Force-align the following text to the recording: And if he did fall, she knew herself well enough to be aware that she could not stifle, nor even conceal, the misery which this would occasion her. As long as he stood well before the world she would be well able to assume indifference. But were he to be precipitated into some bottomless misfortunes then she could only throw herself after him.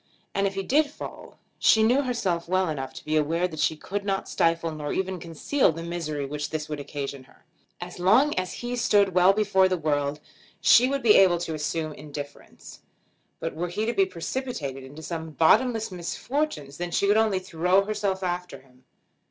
And 0.33 0.47
if 0.47 0.55
he 0.55 0.63
did 0.63 0.89
fall, 0.89 1.37
she 1.59 1.83
knew 1.83 2.01
herself 2.01 2.49
well 2.49 2.69
enough 2.69 2.91
to 2.95 3.05
be 3.05 3.15
aware 3.15 3.47
that 3.47 3.59
she 3.59 3.75
could 3.77 4.03
not 4.03 4.27
stifle, 4.27 4.71
nor 4.71 4.91
even 4.91 5.19
conceal, 5.19 5.71
the 5.71 5.83
misery 5.83 6.25
which 6.25 6.49
this 6.49 6.67
would 6.67 6.79
occasion 6.79 7.25
her. 7.25 7.45
As 7.79 7.99
long 7.99 8.33
as 8.33 8.51
he 8.65 8.75
stood 8.75 9.13
well 9.13 9.31
before 9.31 9.69
the 9.69 9.77
world 9.77 10.19
she 10.59 10.89
would 10.89 11.03
be 11.03 11.11
well 11.11 11.19
able 11.21 11.37
to 11.41 11.53
assume 11.53 11.93
indifference. 11.93 12.79
But 13.39 13.53
were 13.53 13.67
he 13.69 13.85
to 13.85 13.93
be 13.93 14.07
precipitated 14.07 14.83
into 14.83 15.03
some 15.03 15.33
bottomless 15.33 15.91
misfortunes 15.91 16.77
then 16.77 16.89
she 16.89 17.05
could 17.05 17.15
only 17.15 17.37
throw 17.37 17.85
herself 17.85 18.23
after 18.23 18.59
him. 18.61 18.85